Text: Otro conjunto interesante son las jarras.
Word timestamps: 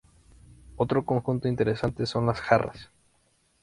Otro 0.77 1.05
conjunto 1.05 1.47
interesante 1.47 2.07
son 2.07 2.25
las 2.25 2.41
jarras. 2.41 2.89